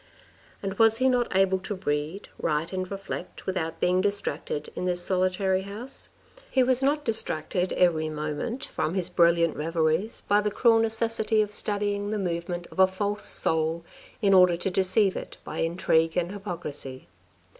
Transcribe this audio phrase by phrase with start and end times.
[0.63, 5.03] And was he not able to read, write and reflect, without being distracted, in this
[5.05, 6.09] solitary house?
[6.49, 11.51] He was not distracted every moment from his brilliant reveries by the cruel necessity of
[11.53, 13.85] studying the movement of a false soul
[14.23, 17.07] in order to deceive it by intrigue and hypocrisy.